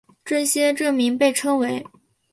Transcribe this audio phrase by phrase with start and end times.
[0.25, 1.85] 这些证明被称为。